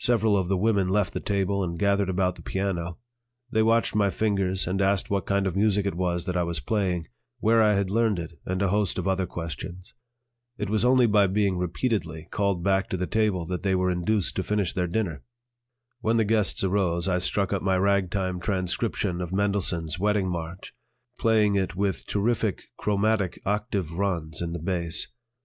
Several 0.00 0.36
of 0.36 0.48
the 0.48 0.56
women 0.56 0.88
left 0.88 1.12
the 1.12 1.20
table 1.20 1.62
and 1.62 1.78
gathered 1.78 2.08
about 2.08 2.34
the 2.34 2.42
piano. 2.42 2.98
They 3.52 3.62
watched 3.62 3.94
my 3.94 4.10
fingers 4.10 4.66
and 4.66 4.82
asked 4.82 5.10
what 5.10 5.26
kind 5.26 5.46
of 5.46 5.54
music 5.54 5.86
it 5.86 5.94
was 5.94 6.24
that 6.24 6.36
I 6.36 6.42
was 6.42 6.58
playing, 6.58 7.06
where 7.38 7.62
I 7.62 7.74
had 7.74 7.88
learned 7.88 8.18
it, 8.18 8.36
and 8.44 8.60
a 8.62 8.70
host 8.70 8.98
of 8.98 9.06
other 9.06 9.26
questions. 9.26 9.94
It 10.58 10.68
was 10.70 10.84
only 10.84 11.06
by 11.06 11.28
being 11.28 11.56
repeatedly 11.56 12.26
called 12.32 12.64
back 12.64 12.88
to 12.88 12.96
the 12.96 13.06
table 13.06 13.46
that 13.46 13.62
they 13.62 13.76
were 13.76 13.92
induced 13.92 14.34
to 14.34 14.42
finish 14.42 14.74
their 14.74 14.88
dinner. 14.88 15.22
When 16.00 16.16
the 16.16 16.24
guests 16.24 16.64
arose, 16.64 17.06
I 17.08 17.18
struck 17.18 17.52
up 17.52 17.62
my 17.62 17.78
ragtime 17.78 18.40
transcription 18.40 19.20
of 19.20 19.30
Mendelssohn's 19.32 20.00
"Wedding 20.00 20.28
March," 20.28 20.74
playing 21.16 21.54
it 21.54 21.76
with 21.76 22.08
terrific 22.08 22.64
chromatic 22.76 23.40
octave 23.46 23.92
runs 23.92 24.42
in 24.42 24.52
the 24.52 24.58
bass. 24.58 25.06